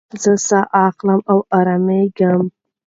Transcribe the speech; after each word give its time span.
زه 0.21 0.31
ساه 0.47 0.65
اخلم 0.87 1.19
او 1.31 1.37
ارامېږم. 1.59 2.43